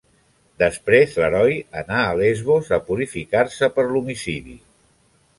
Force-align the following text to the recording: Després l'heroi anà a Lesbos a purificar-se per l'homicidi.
Després 0.61 1.11
l'heroi 1.23 1.51
anà 1.81 1.99
a 2.05 2.15
Lesbos 2.21 2.71
a 2.77 2.79
purificar-se 2.87 3.69
per 3.75 3.85
l'homicidi. 3.91 4.57